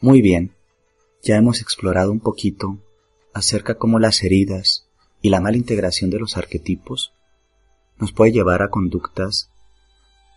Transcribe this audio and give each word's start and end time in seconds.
Muy 0.00 0.20
bien, 0.20 0.54
ya 1.22 1.36
hemos 1.36 1.62
explorado 1.62 2.12
un 2.12 2.20
poquito 2.20 2.78
acerca 3.32 3.78
cómo 3.78 3.98
las 3.98 4.22
heridas 4.22 4.86
y 5.22 5.30
la 5.30 5.40
mala 5.40 5.56
integración 5.56 6.10
de 6.10 6.18
los 6.18 6.36
arquetipos 6.36 7.14
nos 7.98 8.12
puede 8.12 8.32
llevar 8.32 8.60
a 8.60 8.68
conductas 8.68 9.50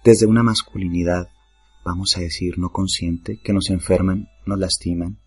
desde 0.05 0.27
una 0.27 0.43
masculinidad, 0.43 1.27
vamos 1.83 2.15
a 2.15 2.21
decir, 2.21 2.57
no 2.57 2.69
consciente, 2.69 3.41
que 3.43 3.51
nos 3.51 3.69
enferman, 3.69 4.29
nos 4.45 4.59
lastiman 4.59 5.19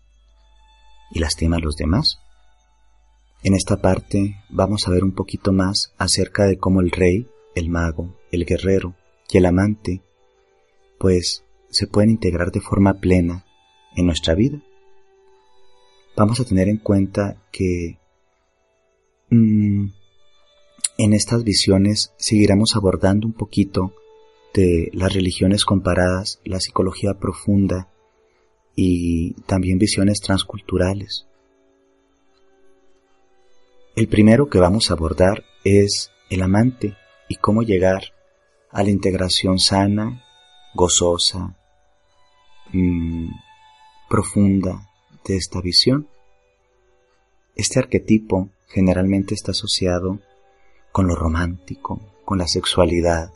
y 1.11 1.19
lastiman 1.19 1.61
a 1.61 1.63
los 1.63 1.75
demás. 1.75 2.17
En 3.43 3.53
esta 3.53 3.81
parte 3.81 4.35
vamos 4.49 4.87
a 4.87 4.91
ver 4.91 5.03
un 5.03 5.13
poquito 5.13 5.53
más 5.53 5.93
acerca 5.99 6.47
de 6.47 6.57
cómo 6.57 6.81
el 6.81 6.89
rey, 6.89 7.27
el 7.53 7.69
mago, 7.69 8.17
el 8.31 8.45
guerrero 8.45 8.95
y 9.29 9.37
el 9.37 9.45
amante, 9.45 10.01
pues 10.97 11.45
se 11.69 11.85
pueden 11.85 12.09
integrar 12.09 12.51
de 12.51 12.61
forma 12.61 12.95
plena 12.95 13.45
en 13.95 14.05
nuestra 14.05 14.35
vida. 14.35 14.59
Vamos 16.15 16.39
a 16.39 16.45
tener 16.45 16.67
en 16.67 16.77
cuenta 16.77 17.37
que 17.51 17.97
mm, 19.29 19.87
en 20.97 21.13
estas 21.13 21.43
visiones 21.43 22.13
seguiremos 22.17 22.75
abordando 22.75 23.25
un 23.27 23.33
poquito 23.33 23.93
de 24.53 24.89
las 24.93 25.11
religiones 25.13 25.65
comparadas, 25.65 26.39
la 26.45 26.59
psicología 26.59 27.15
profunda 27.15 27.89
y 28.75 29.33
también 29.47 29.79
visiones 29.79 30.21
transculturales. 30.21 31.25
El 33.95 34.07
primero 34.07 34.49
que 34.49 34.59
vamos 34.59 34.89
a 34.89 34.93
abordar 34.93 35.43
es 35.63 36.11
el 36.29 36.41
amante 36.41 36.95
y 37.27 37.35
cómo 37.35 37.63
llegar 37.63 38.13
a 38.71 38.83
la 38.83 38.89
integración 38.89 39.59
sana, 39.59 40.23
gozosa, 40.73 41.55
mmm, 42.71 43.29
profunda 44.13 44.91
de 45.25 45.37
esta 45.37 45.59
visión. 45.59 46.07
Este 47.55 47.79
arquetipo 47.79 48.49
generalmente 48.67 49.33
está 49.33 49.53
asociado 49.53 50.19
con 50.91 51.07
lo 51.07 51.15
romántico, 51.15 51.99
con 52.23 52.37
la 52.37 52.47
sexualidad, 52.47 53.33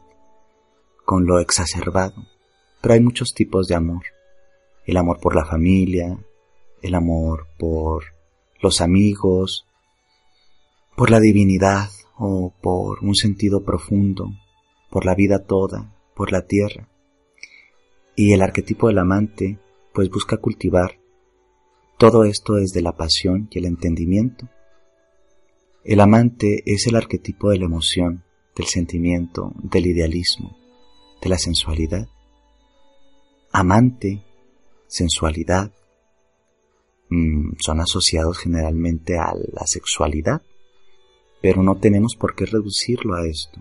con 1.04 1.26
lo 1.26 1.40
exacerbado, 1.40 2.28
pero 2.80 2.94
hay 2.94 3.00
muchos 3.00 3.34
tipos 3.34 3.68
de 3.68 3.74
amor. 3.74 4.04
El 4.86 4.98
amor 4.98 5.20
por 5.20 5.36
la 5.36 5.46
familia, 5.46 6.16
el 6.84 6.94
amor 6.94 7.48
por 7.58 8.04
los 8.62 8.80
amigos, 8.80 9.66
por 10.96 11.10
la 11.10 11.20
divinidad 11.20 11.90
o 12.20 12.54
por 12.62 13.00
un 13.04 13.16
sentido 13.16 13.64
profundo, 13.64 14.30
por 14.92 15.08
la 15.08 15.16
vida 15.16 15.44
toda, 15.44 15.92
por 16.16 16.32
la 16.32 16.46
tierra. 16.46 16.88
Y 18.16 18.34
el 18.34 18.44
arquetipo 18.44 18.90
del 18.90 19.00
amante 19.00 19.58
pues 19.98 20.12
busca 20.12 20.38
cultivar 20.38 21.00
todo 21.98 22.24
esto 22.24 22.54
desde 22.54 22.84
la 22.84 22.92
pasión 22.92 23.48
y 23.50 23.58
el 23.58 23.66
entendimiento. 23.66 24.48
El 25.84 26.02
amante 26.02 26.62
es 26.68 26.86
el 26.86 26.96
arquetipo 26.96 27.50
de 27.50 27.58
la 27.58 27.66
emoción, 27.66 28.24
del 28.56 28.68
sentimiento, 28.68 29.54
del 29.64 29.88
idealismo, 29.88 30.56
de 31.20 31.30
la 31.30 31.40
sensualidad. 31.40 32.08
Amante, 33.52 34.24
sensualidad, 34.86 35.72
mm, 37.10 37.54
son 37.58 37.80
asociados 37.80 38.38
generalmente 38.38 39.18
a 39.18 39.34
la 39.34 39.66
sexualidad 39.66 40.44
pero 41.42 41.64
no 41.64 41.78
tenemos 41.78 42.16
por 42.16 42.36
qué 42.36 42.46
reducirlo 42.46 43.16
a 43.16 43.26
esto. 43.26 43.60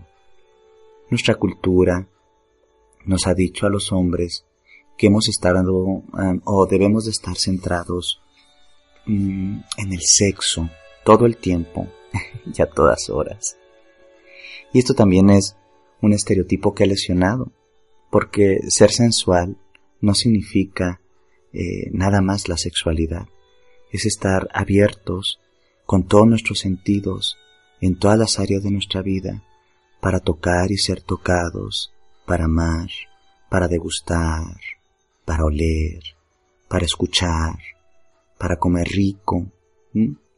Nuestra 1.09 1.35
cultura 1.35 2.07
nos 3.05 3.25
ha 3.25 3.33
dicho 3.33 3.65
a 3.65 3.69
los 3.69 3.91
hombres 3.91 4.45
que 4.97 5.07
hemos 5.07 5.29
estado 5.29 5.59
ah, 6.13 6.35
o 6.43 6.65
debemos 6.65 7.05
de 7.05 7.11
estar 7.11 7.37
centrados 7.37 8.19
mm, 9.05 9.59
en 9.77 9.93
el 9.93 10.01
sexo 10.01 10.69
todo 11.05 11.25
el 11.25 11.37
tiempo 11.37 11.87
y 12.45 12.61
a 12.61 12.65
todas 12.65 13.09
horas. 13.09 13.57
Y 14.73 14.79
esto 14.79 14.93
también 14.93 15.29
es 15.29 15.55
un 16.01 16.13
estereotipo 16.13 16.73
que 16.73 16.83
ha 16.83 16.87
lesionado, 16.87 17.51
porque 18.11 18.59
ser 18.69 18.91
sensual 18.91 19.57
no 20.01 20.13
significa 20.13 21.01
eh, 21.53 21.89
nada 21.91 22.21
más 22.21 22.49
la 22.49 22.57
sexualidad, 22.57 23.27
es 23.91 24.05
estar 24.05 24.49
abiertos 24.53 25.39
con 25.85 26.05
todos 26.07 26.27
nuestros 26.27 26.59
sentidos 26.59 27.37
en 27.79 27.97
todas 27.97 28.17
las 28.17 28.39
áreas 28.39 28.63
de 28.63 28.71
nuestra 28.71 29.01
vida 29.01 29.43
para 30.01 30.19
tocar 30.19 30.71
y 30.71 30.77
ser 30.77 31.01
tocados, 31.01 31.93
para 32.25 32.45
amar, 32.45 32.89
para 33.49 33.67
degustar, 33.67 34.57
para 35.27 35.43
oler, 35.43 35.99
para 36.69 36.85
escuchar, 36.85 37.59
para 38.39 38.55
comer 38.55 38.87
rico, 38.87 39.51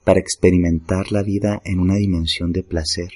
para 0.04 0.20
experimentar 0.20 1.12
la 1.12 1.22
vida 1.22 1.62
en 1.64 1.80
una 1.80 1.94
dimensión 1.94 2.52
de 2.52 2.64
placer. 2.64 3.12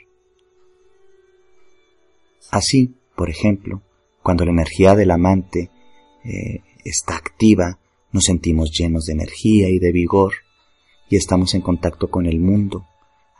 Así, 2.52 2.94
por 3.16 3.32
ejemplo, 3.32 3.82
cuando 4.22 4.46
la 4.46 4.52
energía 4.52 4.94
del 4.94 5.10
amante 5.10 5.72
eh, 6.24 6.62
está 6.86 7.16
activa, 7.16 7.80
nos 8.12 8.26
sentimos 8.26 8.70
llenos 8.70 9.06
de 9.06 9.14
energía 9.14 9.68
y 9.70 9.80
de 9.80 9.92
vigor 9.92 10.34
y 11.10 11.16
estamos 11.16 11.56
en 11.56 11.62
contacto 11.62 12.12
con 12.12 12.28
el 12.28 12.40
mundo, 12.40 12.86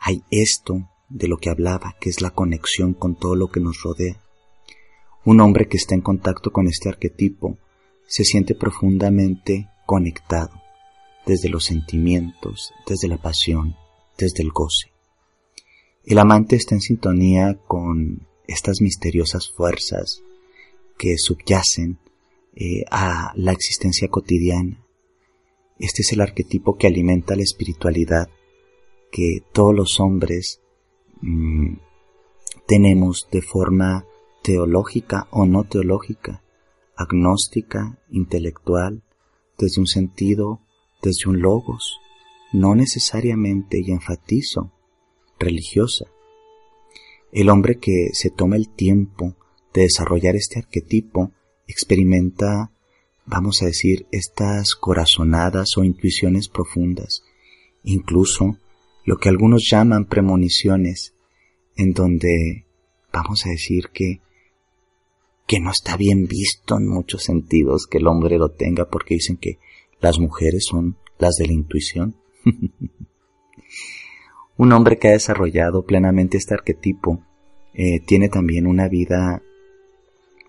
hay 0.00 0.24
esto 0.32 0.90
de 1.08 1.28
lo 1.28 1.36
que 1.36 1.50
hablaba, 1.50 1.94
que 2.00 2.10
es 2.10 2.20
la 2.20 2.30
conexión 2.30 2.94
con 2.94 3.14
todo 3.14 3.36
lo 3.36 3.52
que 3.52 3.60
nos 3.60 3.80
rodea. 3.84 4.20
Un 5.24 5.40
hombre 5.40 5.68
que 5.68 5.76
está 5.76 5.94
en 5.94 6.00
contacto 6.00 6.50
con 6.50 6.66
este 6.66 6.88
arquetipo 6.88 7.58
se 8.06 8.24
siente 8.24 8.54
profundamente 8.54 9.68
conectado, 9.86 10.62
desde 11.26 11.48
los 11.48 11.64
sentimientos, 11.64 12.72
desde 12.86 13.08
la 13.08 13.18
pasión, 13.18 13.76
desde 14.18 14.42
el 14.42 14.50
goce. 14.50 14.92
El 16.04 16.18
amante 16.18 16.56
está 16.56 16.74
en 16.74 16.80
sintonía 16.80 17.58
con 17.66 18.26
estas 18.46 18.80
misteriosas 18.80 19.50
fuerzas 19.50 20.22
que 20.98 21.16
subyacen 21.18 21.98
eh, 22.54 22.84
a 22.90 23.32
la 23.36 23.52
existencia 23.52 24.08
cotidiana. 24.08 24.84
Este 25.78 26.02
es 26.02 26.12
el 26.12 26.20
arquetipo 26.20 26.76
que 26.76 26.86
alimenta 26.86 27.34
la 27.34 27.42
espiritualidad 27.42 28.28
que 29.10 29.40
todos 29.52 29.74
los 29.74 29.98
hombres 29.98 30.60
mm, 31.20 31.78
tenemos 32.66 33.28
de 33.32 33.42
forma 33.42 34.06
teológica 34.42 35.26
o 35.30 35.46
no 35.46 35.64
teológica, 35.64 36.43
agnóstica, 36.96 37.98
intelectual, 38.10 39.02
desde 39.58 39.80
un 39.80 39.86
sentido, 39.86 40.60
desde 41.02 41.28
un 41.28 41.40
logos, 41.40 41.98
no 42.52 42.74
necesariamente, 42.74 43.80
y 43.84 43.90
enfatizo, 43.90 44.72
religiosa. 45.38 46.06
El 47.32 47.50
hombre 47.50 47.78
que 47.78 48.10
se 48.12 48.30
toma 48.30 48.56
el 48.56 48.68
tiempo 48.68 49.36
de 49.72 49.82
desarrollar 49.82 50.36
este 50.36 50.60
arquetipo 50.60 51.32
experimenta, 51.66 52.70
vamos 53.26 53.62
a 53.62 53.66
decir, 53.66 54.06
estas 54.12 54.74
corazonadas 54.76 55.76
o 55.76 55.84
intuiciones 55.84 56.48
profundas, 56.48 57.24
incluso 57.82 58.58
lo 59.04 59.18
que 59.18 59.28
algunos 59.28 59.68
llaman 59.70 60.06
premoniciones, 60.06 61.14
en 61.76 61.92
donde 61.92 62.66
vamos 63.12 63.44
a 63.46 63.50
decir 63.50 63.90
que 63.92 64.20
que 65.46 65.60
no 65.60 65.70
está 65.70 65.96
bien 65.96 66.26
visto 66.26 66.76
en 66.76 66.88
muchos 66.88 67.22
sentidos 67.24 67.86
que 67.86 67.98
el 67.98 68.06
hombre 68.06 68.38
lo 68.38 68.50
tenga 68.50 68.88
porque 68.88 69.14
dicen 69.14 69.36
que 69.36 69.58
las 70.00 70.18
mujeres 70.18 70.64
son 70.66 70.96
las 71.18 71.36
de 71.36 71.46
la 71.46 71.52
intuición. 71.52 72.16
Un 74.56 74.72
hombre 74.72 74.98
que 74.98 75.08
ha 75.08 75.12
desarrollado 75.12 75.84
plenamente 75.84 76.36
este 76.36 76.54
arquetipo 76.54 77.24
eh, 77.72 78.00
tiene 78.06 78.28
también 78.28 78.66
una 78.66 78.88
vida 78.88 79.42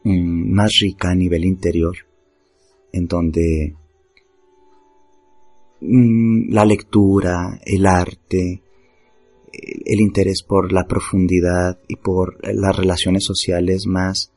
mm, 0.04 0.54
más 0.54 0.72
rica 0.80 1.10
a 1.10 1.16
nivel 1.16 1.44
interior, 1.44 1.96
en 2.92 3.08
donde 3.08 3.75
Mm, 5.88 6.52
la 6.52 6.66
lectura, 6.66 7.60
el 7.64 7.86
arte, 7.86 8.64
el 9.52 10.00
interés 10.00 10.42
por 10.42 10.72
la 10.72 10.88
profundidad 10.88 11.80
y 11.88 11.98
por 11.98 12.38
las 12.42 12.75
relaciones 12.75 13.24
sociales 13.24 13.86
más 13.86 14.31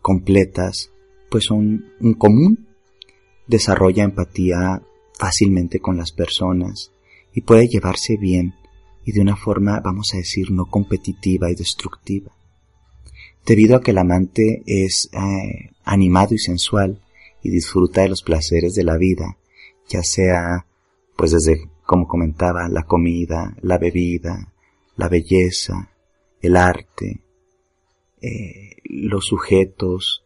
completas, 0.00 0.90
pues 1.30 1.44
son 1.44 1.92
un 2.00 2.14
común. 2.14 2.68
Desarrolla 3.46 4.04
empatía 4.04 4.82
fácilmente 5.18 5.80
con 5.80 5.96
las 5.96 6.12
personas 6.12 6.92
y 7.34 7.42
puede 7.42 7.68
llevarse 7.68 8.16
bien 8.16 8.54
y 9.04 9.12
de 9.12 9.20
una 9.20 9.36
forma, 9.36 9.80
vamos 9.80 10.14
a 10.14 10.18
decir, 10.18 10.50
no 10.50 10.66
competitiva 10.66 11.50
y 11.50 11.54
destructiva. 11.54 12.32
Debido 13.44 13.76
a 13.76 13.80
que 13.80 13.90
el 13.90 13.98
amante 13.98 14.62
es 14.66 15.10
eh, 15.12 15.70
animado 15.84 16.34
y 16.34 16.38
sensual 16.38 17.00
y 17.42 17.50
disfruta 17.50 18.02
de 18.02 18.10
los 18.10 18.22
placeres 18.22 18.74
de 18.74 18.84
la 18.84 18.96
vida, 18.96 19.36
ya 19.88 20.02
sea 20.02 20.66
pues 21.16 21.32
desde, 21.32 21.68
como 21.84 22.06
comentaba, 22.06 22.68
la 22.68 22.84
comida, 22.84 23.54
la 23.60 23.76
bebida, 23.76 24.54
la 24.96 25.08
belleza, 25.08 25.90
el 26.40 26.56
arte, 26.56 27.20
eh, 28.22 28.76
los 28.84 29.26
sujetos, 29.26 30.24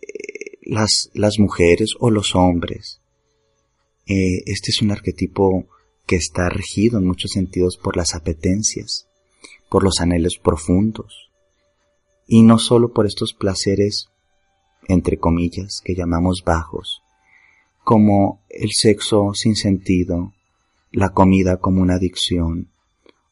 eh, 0.00 0.58
las, 0.62 1.10
las 1.14 1.38
mujeres 1.38 1.94
o 1.98 2.10
los 2.10 2.34
hombres, 2.34 3.00
Eh, 4.12 4.42
este 4.46 4.72
es 4.72 4.82
un 4.82 4.90
arquetipo 4.90 5.68
que 6.04 6.16
está 6.16 6.48
regido 6.48 6.98
en 6.98 7.06
muchos 7.06 7.30
sentidos 7.30 7.76
por 7.76 7.96
las 7.96 8.16
apetencias, 8.16 9.06
por 9.70 9.84
los 9.84 10.00
anhelos 10.00 10.36
profundos, 10.42 11.30
y 12.26 12.42
no 12.42 12.58
solo 12.58 12.92
por 12.92 13.06
estos 13.06 13.34
placeres, 13.34 14.08
entre 14.88 15.16
comillas, 15.16 15.80
que 15.84 15.94
llamamos 15.94 16.42
bajos, 16.44 17.02
como 17.84 18.42
el 18.48 18.70
sexo 18.72 19.32
sin 19.32 19.54
sentido, 19.54 20.32
la 20.90 21.10
comida 21.10 21.58
como 21.58 21.80
una 21.80 21.94
adicción, 21.94 22.72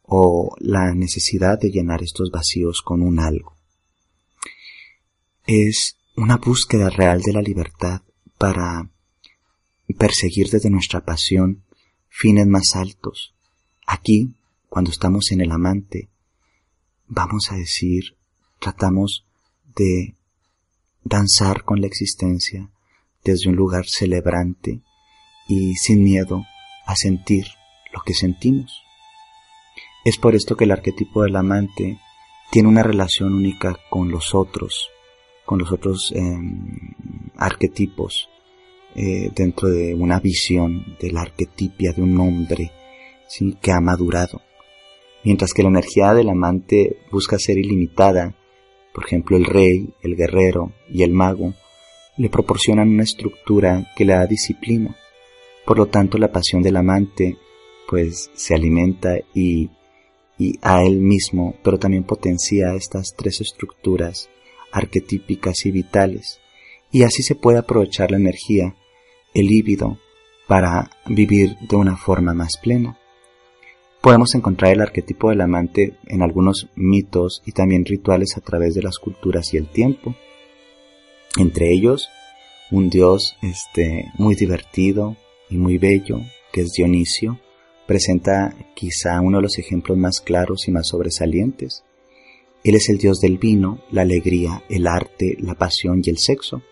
o 0.04 0.54
la 0.60 0.94
necesidad 0.94 1.58
de 1.58 1.70
llenar 1.70 2.04
estos 2.04 2.30
vacíos 2.30 2.82
con 2.82 3.02
un 3.02 3.18
algo. 3.18 3.57
Es 5.50 5.96
una 6.14 6.36
búsqueda 6.36 6.90
real 6.90 7.22
de 7.22 7.32
la 7.32 7.40
libertad 7.40 8.02
para 8.36 8.90
perseguir 9.96 10.50
desde 10.50 10.68
nuestra 10.68 11.06
pasión 11.06 11.64
fines 12.10 12.46
más 12.46 12.76
altos. 12.76 13.34
Aquí, 13.86 14.34
cuando 14.68 14.90
estamos 14.90 15.32
en 15.32 15.40
el 15.40 15.50
amante, 15.50 16.10
vamos 17.06 17.50
a 17.50 17.54
decir, 17.54 18.18
tratamos 18.60 19.24
de 19.74 20.16
danzar 21.02 21.64
con 21.64 21.80
la 21.80 21.86
existencia 21.86 22.70
desde 23.24 23.48
un 23.48 23.56
lugar 23.56 23.86
celebrante 23.86 24.82
y 25.48 25.76
sin 25.76 26.04
miedo 26.04 26.44
a 26.84 26.94
sentir 26.94 27.46
lo 27.94 28.02
que 28.02 28.12
sentimos. 28.12 28.82
Es 30.04 30.18
por 30.18 30.34
esto 30.34 30.58
que 30.58 30.64
el 30.64 30.72
arquetipo 30.72 31.22
del 31.22 31.36
amante 31.36 31.98
tiene 32.50 32.68
una 32.68 32.82
relación 32.82 33.32
única 33.32 33.78
con 33.88 34.10
los 34.10 34.34
otros, 34.34 34.90
con 35.48 35.60
los 35.60 35.72
otros 35.72 36.12
em, 36.14 36.92
arquetipos 37.38 38.28
eh, 38.94 39.30
dentro 39.34 39.70
de 39.70 39.94
una 39.94 40.20
visión 40.20 40.94
de 41.00 41.10
la 41.10 41.22
arquetipia 41.22 41.94
de 41.94 42.02
un 42.02 42.20
hombre 42.20 42.70
¿sí? 43.28 43.56
que 43.58 43.72
ha 43.72 43.80
madurado. 43.80 44.42
Mientras 45.24 45.54
que 45.54 45.62
la 45.62 45.70
energía 45.70 46.12
del 46.12 46.28
amante 46.28 46.98
busca 47.10 47.38
ser 47.38 47.56
ilimitada, 47.56 48.34
por 48.92 49.06
ejemplo 49.06 49.38
el 49.38 49.46
rey, 49.46 49.88
el 50.02 50.16
guerrero 50.16 50.72
y 50.86 51.02
el 51.02 51.14
mago 51.14 51.54
le 52.18 52.28
proporcionan 52.28 52.90
una 52.90 53.04
estructura 53.04 53.90
que 53.96 54.04
le 54.04 54.12
da 54.12 54.26
disciplina. 54.26 54.98
Por 55.64 55.78
lo 55.78 55.86
tanto 55.86 56.18
la 56.18 56.30
pasión 56.30 56.60
del 56.60 56.76
amante 56.76 57.38
pues 57.88 58.30
se 58.34 58.54
alimenta 58.54 59.16
y, 59.32 59.70
y 60.36 60.58
a 60.60 60.84
él 60.84 60.98
mismo, 60.98 61.54
pero 61.64 61.78
también 61.78 62.04
potencia 62.04 62.74
estas 62.74 63.14
tres 63.16 63.40
estructuras 63.40 64.28
arquetípicas 64.72 65.66
y 65.66 65.70
vitales, 65.70 66.40
y 66.90 67.02
así 67.02 67.22
se 67.22 67.34
puede 67.34 67.58
aprovechar 67.58 68.10
la 68.10 68.16
energía, 68.16 68.74
el 69.34 69.46
líbido, 69.46 69.98
para 70.46 70.90
vivir 71.06 71.56
de 71.68 71.76
una 71.76 71.96
forma 71.96 72.34
más 72.34 72.56
plena. 72.56 72.98
Podemos 74.00 74.34
encontrar 74.34 74.72
el 74.72 74.80
arquetipo 74.80 75.30
del 75.30 75.40
amante 75.40 75.98
en 76.06 76.22
algunos 76.22 76.68
mitos 76.76 77.42
y 77.44 77.52
también 77.52 77.84
rituales 77.84 78.36
a 78.36 78.40
través 78.40 78.74
de 78.74 78.82
las 78.82 78.98
culturas 78.98 79.52
y 79.52 79.56
el 79.56 79.68
tiempo. 79.68 80.14
Entre 81.38 81.72
ellos, 81.72 82.08
un 82.70 82.90
dios 82.90 83.36
este, 83.42 84.10
muy 84.16 84.34
divertido 84.34 85.16
y 85.50 85.56
muy 85.56 85.78
bello, 85.78 86.20
que 86.52 86.62
es 86.62 86.72
Dionisio, 86.76 87.40
presenta 87.86 88.54
quizá 88.74 89.20
uno 89.20 89.38
de 89.38 89.42
los 89.42 89.58
ejemplos 89.58 89.98
más 89.98 90.20
claros 90.20 90.68
y 90.68 90.70
más 90.70 90.88
sobresalientes. 90.88 91.84
Él 92.64 92.74
es 92.74 92.88
el 92.88 92.98
dios 92.98 93.20
del 93.20 93.38
vino, 93.38 93.80
la 93.90 94.02
alegría, 94.02 94.62
el 94.68 94.86
arte, 94.86 95.36
la 95.40 95.54
pasión 95.54 96.00
y 96.04 96.10
el 96.10 96.18
sexo. 96.18 96.62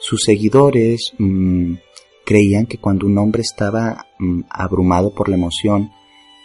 Sus 0.00 0.22
seguidores 0.24 1.12
mm, 1.18 1.74
creían 2.24 2.66
que 2.66 2.78
cuando 2.78 3.06
un 3.06 3.16
hombre 3.18 3.42
estaba 3.42 4.06
mm, 4.18 4.42
abrumado 4.50 5.14
por 5.14 5.28
la 5.28 5.36
emoción, 5.36 5.90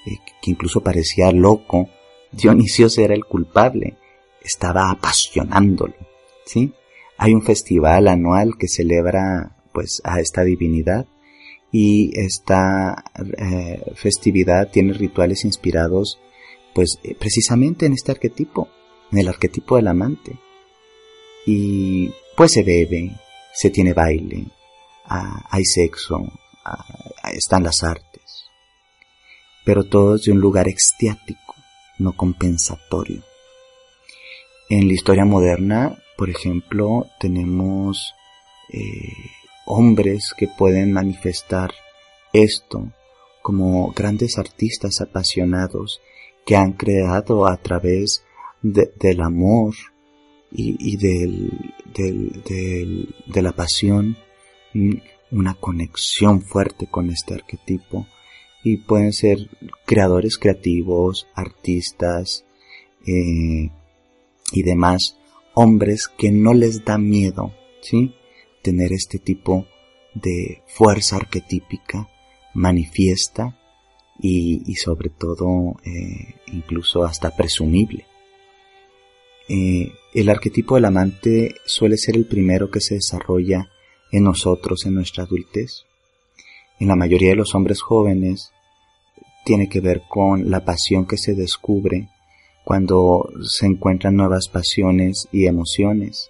eh, 0.06 0.18
que 0.42 0.52
incluso 0.52 0.82
parecía 0.82 1.32
loco, 1.32 1.90
Dionisio 2.32 2.88
era 2.98 3.14
el 3.14 3.26
culpable, 3.26 3.98
estaba 4.42 4.90
apasionándolo, 4.90 5.96
¿sí? 6.46 6.74
Hay 7.18 7.34
un 7.34 7.44
festival 7.44 8.08
anual 8.08 8.58
que 8.58 8.68
celebra 8.68 9.56
pues 9.74 10.02
a 10.04 10.20
esta 10.20 10.44
divinidad 10.44 11.06
y 11.72 12.12
esta 12.20 13.04
eh, 13.38 13.82
festividad 13.96 14.70
tiene 14.72 14.94
rituales 14.94 15.46
inspirados 15.46 16.20
pues 16.74 16.98
eh, 17.04 17.16
precisamente 17.16 17.86
en 17.86 17.94
este 17.94 18.12
arquetipo, 18.12 18.70
en 19.12 19.20
el 19.20 19.28
arquetipo 19.28 19.76
del 19.76 19.88
amante. 19.88 20.38
Y 21.46 22.12
pues 22.36 22.52
se 22.54 22.64
bebe, 22.64 23.12
se 23.54 23.70
tiene 23.70 23.94
baile, 23.94 24.46
hay 25.06 25.66
sexo, 25.66 26.22
están 27.34 27.64
las 27.64 27.84
artes, 27.84 28.46
pero 29.66 29.84
todo 29.84 30.16
es 30.16 30.24
de 30.24 30.32
un 30.32 30.40
lugar 30.40 30.68
extiático, 30.68 31.56
no 31.98 32.14
compensatorio. 32.14 33.24
En 34.70 34.88
la 34.88 34.94
historia 34.94 35.26
moderna, 35.26 35.98
por 36.18 36.30
ejemplo, 36.30 37.08
tenemos 37.20 38.14
eh, 38.72 38.80
hombres 39.66 40.34
que 40.38 40.48
pueden 40.48 40.94
manifestar 40.94 41.72
esto 42.32 42.92
como 43.42 43.92
grandes 43.92 44.38
artistas 44.38 45.02
apasionados 45.02 46.00
que 46.46 46.56
han 46.56 46.74
creado 46.74 47.46
a 47.48 47.58
través 47.58 48.24
del 48.62 49.22
amor 49.22 49.74
y, 50.52 50.98
del, 50.98 51.52
de 51.96 53.42
la 53.42 53.52
pasión 53.54 54.18
una 55.32 55.54
conexión 55.56 56.42
fuerte 56.42 56.88
con 56.88 57.10
este 57.10 57.34
arquetipo 57.34 58.06
y 58.64 58.78
pueden 58.78 59.14
ser 59.14 59.50
creadores 59.86 60.38
creativos, 60.38 61.28
artistas 61.34 62.46
eh, 63.08 63.72
y 64.52 64.64
demás 64.64 65.18
hombres 65.54 66.08
que 66.18 66.32
no 66.32 66.54
les 66.54 66.86
da 66.86 66.98
miedo, 66.98 67.54
¿sí? 67.82 68.14
Tener 68.62 68.94
este 68.94 69.18
tipo 69.18 69.66
de 70.14 70.62
fuerza 70.68 71.16
arquetípica 71.16 72.08
manifiesta 72.54 73.58
y, 74.22 74.76
sobre 74.76 75.10
todo 75.10 75.78
eh, 75.84 76.36
incluso 76.54 77.04
hasta 77.04 77.36
presumible. 77.36 78.06
Eh, 79.50 79.92
el 80.14 80.30
arquetipo 80.30 80.76
del 80.76 80.86
amante 80.86 81.56
suele 81.66 81.98
ser 81.98 82.16
el 82.16 82.26
primero 82.26 82.70
que 82.70 82.82
se 82.82 82.96
desarrolla 82.96 83.70
en 84.12 84.24
nosotros 84.24 84.86
en 84.86 84.96
nuestra 84.96 85.24
adultez. 85.24 85.86
En 86.80 86.88
la 86.88 86.96
mayoría 86.96 87.30
de 87.30 87.36
los 87.36 87.56
hombres 87.56 87.82
jóvenes 87.82 88.52
tiene 89.44 89.68
que 89.68 89.82
ver 89.82 90.04
con 90.08 90.50
la 90.52 90.64
pasión 90.64 91.06
que 91.08 91.18
se 91.18 91.34
descubre 91.34 92.10
cuando 92.64 93.28
se 93.42 93.66
encuentran 93.66 94.16
nuevas 94.16 94.48
pasiones 94.48 95.28
y 95.32 95.48
emociones. 95.48 96.30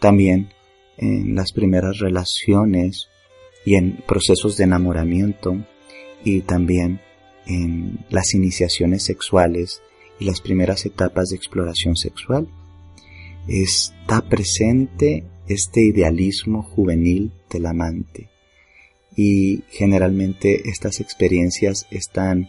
También 0.00 0.50
en 0.98 1.34
las 1.34 1.52
primeras 1.52 1.98
relaciones 1.98 3.08
y 3.64 3.76
en 3.76 4.02
procesos 4.06 4.56
de 4.56 4.64
enamoramiento 4.64 5.56
y 6.24 6.42
también 6.42 7.00
en 7.46 8.04
las 8.10 8.34
iniciaciones 8.34 9.04
sexuales 9.04 9.82
y 10.18 10.24
las 10.24 10.40
primeras 10.40 10.86
etapas 10.86 11.28
de 11.28 11.36
exploración 11.36 11.96
sexual. 11.96 12.48
Está 13.48 14.22
presente 14.28 15.24
este 15.48 15.82
idealismo 15.82 16.62
juvenil 16.62 17.32
del 17.50 17.66
amante 17.66 18.30
y 19.16 19.64
generalmente 19.70 20.68
estas 20.70 21.00
experiencias 21.00 21.86
están 21.90 22.48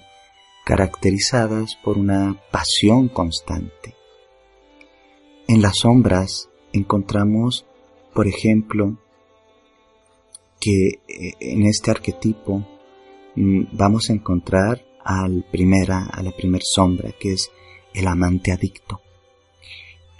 caracterizadas 0.65 1.75
por 1.83 1.97
una 1.97 2.39
pasión 2.51 3.09
constante. 3.09 3.95
En 5.47 5.61
las 5.61 5.79
sombras 5.79 6.49
encontramos, 6.71 7.65
por 8.13 8.27
ejemplo, 8.27 8.97
que 10.61 10.99
eh, 11.07 11.33
en 11.41 11.63
este 11.63 11.91
arquetipo 11.91 12.65
vamos 13.35 14.09
a 14.09 14.13
encontrar 14.13 14.85
al 15.03 15.45
primera, 15.51 16.05
a 16.05 16.21
la 16.23 16.31
primera 16.31 16.63
sombra, 16.65 17.11
que 17.19 17.33
es 17.33 17.51
el 17.93 18.07
amante 18.07 18.51
adicto. 18.51 19.01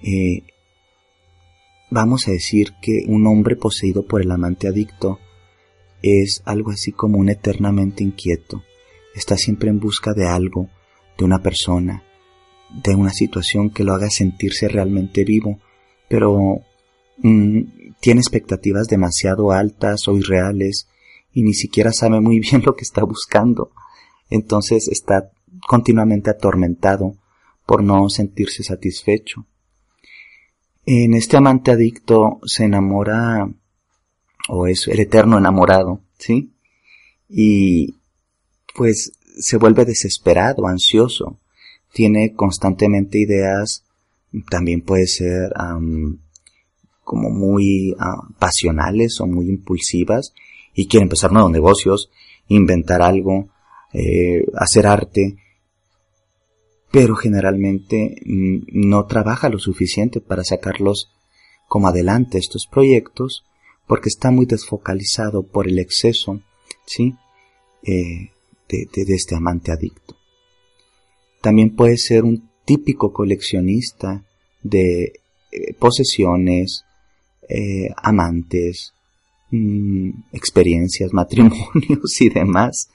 Eh, 0.03 0.43
vamos 1.89 2.27
a 2.27 2.32
decir 2.32 2.74
que 2.82 3.03
un 3.08 3.25
hombre 3.27 3.55
poseído 3.55 4.05
por 4.05 4.22
el 4.22 4.32
amante 4.32 4.67
adicto 4.67 5.20
es 6.01 6.41
algo 6.46 6.72
así 6.72 6.91
como 6.91 7.17
un 7.17 7.29
eternamente 7.29 8.03
inquieto. 8.03 8.63
Está 9.15 9.38
siempre 9.38 9.70
en 9.70 9.79
busca 9.79 10.13
de 10.13 10.27
algo, 10.27 10.70
de 11.17 11.24
una 11.24 11.41
persona, 11.41 12.03
de 12.84 12.96
una 12.96 13.12
situación 13.12 13.70
que 13.70 13.84
lo 13.84 13.93
haga 13.93 14.10
sentirse 14.10 14.67
realmente 14.67 15.24
vivo, 15.24 15.60
pero 16.10 16.62
mm, 17.20 17.62
tiene 18.01 18.20
expectativas 18.20 18.88
demasiado 18.88 19.51
altas 19.51 20.08
o 20.08 20.17
irreales 20.17 20.88
y 21.34 21.44
ni 21.44 21.54
siquiera 21.54 21.92
sabe 21.92 22.20
muy 22.22 22.40
bien 22.40 22.63
lo 22.66 22.75
que 22.75 22.84
está 22.84 23.04
buscando. 23.04 23.72
Entonces 24.30 24.88
está 24.88 25.32
continuamente 25.68 26.30
atormentado 26.30 27.16
por 27.66 27.84
no 27.84 28.10
sentirse 28.10 28.63
satisfecho. 28.63 29.46
En 30.86 31.13
este 31.13 31.38
amante 31.38 31.72
adicto 31.72 32.40
se 32.46 32.66
enamora 32.66 33.50
o 34.50 34.68
es 34.68 34.88
el 34.88 35.00
eterno 35.00 35.38
enamorado, 35.38 36.02
¿sí? 36.18 36.54
y 37.36 37.96
pues 38.75 39.13
se 39.40 39.58
vuelve 39.58 39.86
desesperado, 39.86 40.68
ansioso, 40.68 41.40
tiene 41.92 42.34
constantemente 42.34 43.20
ideas, 43.20 43.84
también 44.52 44.82
puede 44.82 45.08
ser 45.08 45.52
como 47.04 47.30
muy 47.32 47.96
ah, 48.00 48.28
pasionales 48.38 49.20
o 49.20 49.25
muy 49.25 49.50
impulsivas 49.50 50.34
y 50.74 50.88
quiere 50.88 51.03
empezar 51.03 51.32
nuevos 51.32 51.51
negocios, 51.51 52.10
inventar 52.48 53.01
algo, 53.01 53.50
eh, 53.94 54.46
hacer 54.56 54.88
arte, 54.88 55.38
pero 56.92 57.15
generalmente 57.15 58.15
no 58.25 59.06
trabaja 59.06 59.50
lo 59.50 59.60
suficiente 59.60 60.22
para 60.22 60.44
sacarlos 60.44 61.12
como 61.68 61.88
adelante 61.88 62.38
estos 62.38 62.68
proyectos 62.68 63.46
porque 63.88 64.10
está 64.10 64.32
muy 64.32 64.46
desfocalizado 64.46 65.44
por 65.44 65.68
el 65.68 65.80
exceso, 65.80 66.42
¿sí? 66.86 67.15
Eh, 67.84 68.32
de, 68.70 68.88
este 69.13 69.36
amante 69.36 69.72
adicto. 69.72 70.15
También 71.42 71.75
puede 71.75 71.98
ser 71.98 72.24
un 72.24 72.50
típico 72.65 73.12
coleccionista 73.12 74.25
de 74.63 75.13
eh, 75.51 75.74
posesiones, 75.77 76.86
amantes, 77.98 78.94
mm, 79.53 80.10
experiencias, 80.33 81.13
matrimonios 81.13 82.19
y 82.22 82.29
demás, 82.29 82.89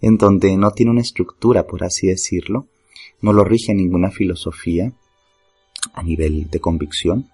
en 0.00 0.18
donde 0.18 0.56
no 0.56 0.72
tiene 0.72 0.92
una 0.92 1.00
estructura, 1.00 1.66
por 1.66 1.84
así 1.84 2.08
decirlo, 2.08 2.66
no 3.22 3.32
lo 3.32 3.44
rige 3.44 3.74
ninguna 3.74 4.10
filosofía 4.10 4.92
a 5.94 6.02
nivel 6.02 6.50
de 6.50 6.60
convicción 6.60 7.30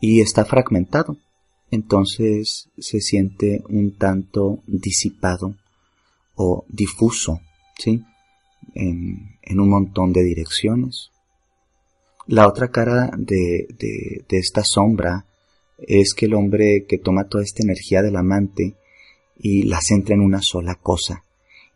y 0.00 0.20
está 0.20 0.44
fragmentado. 0.44 1.16
Entonces 1.70 2.70
se 2.78 3.00
siente 3.00 3.62
un 3.68 3.96
tanto 3.96 4.62
disipado 4.66 5.54
o 6.34 6.64
difuso, 6.68 7.40
¿sí? 7.78 8.02
En, 8.74 9.60
un 9.60 9.68
montón 9.68 10.12
de 10.12 10.24
direcciones. 10.24 11.10
La 12.26 12.48
otra 12.48 12.70
cara 12.70 13.10
de, 13.16 13.66
de 13.78 14.38
esta 14.38 14.64
sombra 14.64 15.26
es 15.78 16.14
que 16.14 16.26
el 16.26 16.34
hombre 16.34 16.84
que 16.88 16.98
toma 16.98 17.28
toda 17.28 17.44
esta 17.44 17.62
energía 17.62 18.02
del 18.02 18.16
amante 18.16 18.74
y 19.38 19.62
la 19.62 19.80
centra 19.80 20.14
en 20.14 20.20
una 20.20 20.42
sola 20.42 20.74
cosa, 20.74 21.24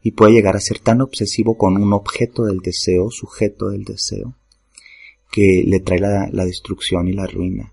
y 0.03 0.13
puede 0.13 0.33
llegar 0.33 0.57
a 0.57 0.61
ser 0.61 0.81
tan 0.81 1.01
obsesivo 1.01 1.57
con 1.57 1.81
un 1.81 1.93
objeto 1.93 2.45
del 2.45 2.59
deseo, 2.59 3.11
sujeto 3.11 3.69
del 3.69 3.85
deseo, 3.85 4.35
que 5.31 5.63
le 5.65 5.81
trae 5.81 6.01
la, 6.01 6.45
destrucción 6.45 7.09
y 7.09 7.13
la 7.13 7.27
ruina. 7.27 7.73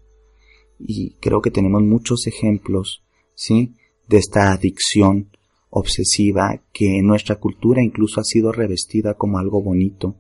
Y 0.80 1.16
creo 1.20 1.42
que 1.42 1.52
tenemos 1.52 1.82
muchos 1.82 2.28
ejemplos, 2.28 3.04
¿sí? 3.34 3.74
De 4.08 4.18
esta 4.18 4.52
adicción 4.52 5.30
obsesiva 5.72 6.62
que 6.72 7.00
en 7.00 7.08
nuestra 7.08 7.36
cultura 7.36 7.84
incluso 7.84 8.22
ha 8.22 8.24
sido 8.24 8.52
revestida 8.52 9.16
como 9.16 9.40
algo 9.40 9.62
bonito. 9.62 10.16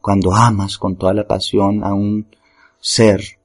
Cuando 0.00 0.32
amas 0.32 0.78
con 0.78 0.96
toda 0.96 1.12
la 1.12 1.26
pasión 1.26 1.84
a 1.84 1.92
un 1.92 2.26
ser, 2.80 3.39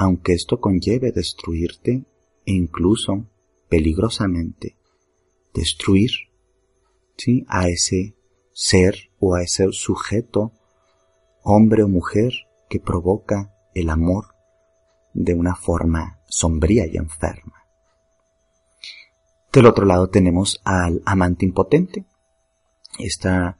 aunque 0.00 0.32
esto 0.32 0.60
conlleve 0.60 1.12
destruirte 1.12 2.06
e 2.46 2.52
incluso 2.52 3.28
peligrosamente 3.68 4.78
destruir 5.52 6.10
¿sí? 7.18 7.44
a 7.48 7.68
ese 7.68 8.16
ser 8.54 9.10
o 9.18 9.34
a 9.34 9.42
ese 9.42 9.70
sujeto, 9.72 10.52
hombre 11.42 11.82
o 11.82 11.88
mujer, 11.88 12.32
que 12.70 12.80
provoca 12.80 13.52
el 13.74 13.90
amor 13.90 14.34
de 15.12 15.34
una 15.34 15.54
forma 15.54 16.20
sombría 16.26 16.86
y 16.86 16.96
enferma. 16.96 17.66
Del 19.52 19.66
otro 19.66 19.84
lado 19.84 20.08
tenemos 20.08 20.62
al 20.64 21.02
amante 21.04 21.44
impotente. 21.44 22.06
Esta, 22.98 23.58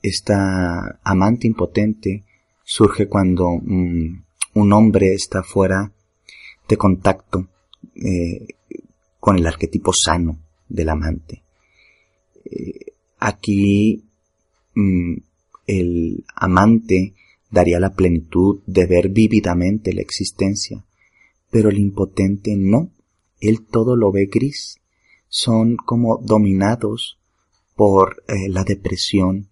esta 0.00 0.98
amante 1.02 1.46
impotente 1.46 2.24
surge 2.64 3.06
cuando 3.06 3.50
mm, 3.60 4.27
un 4.54 4.72
hombre 4.72 5.14
está 5.14 5.42
fuera 5.42 5.92
de 6.68 6.76
contacto 6.76 7.48
eh, 7.94 8.46
con 9.20 9.36
el 9.36 9.46
arquetipo 9.46 9.92
sano 9.92 10.38
del 10.68 10.88
amante. 10.88 11.42
Eh, 12.44 12.92
aquí 13.18 14.04
mm, 14.74 15.14
el 15.66 16.24
amante 16.34 17.14
daría 17.50 17.80
la 17.80 17.94
plenitud 17.94 18.60
de 18.66 18.86
ver 18.86 19.08
vívidamente 19.08 19.92
la 19.92 20.02
existencia, 20.02 20.84
pero 21.50 21.70
el 21.70 21.78
impotente 21.78 22.56
no, 22.56 22.90
él 23.40 23.66
todo 23.66 23.96
lo 23.96 24.12
ve 24.12 24.26
gris, 24.26 24.78
son 25.28 25.76
como 25.76 26.18
dominados 26.18 27.18
por 27.74 28.22
eh, 28.28 28.48
la 28.48 28.64
depresión 28.64 29.48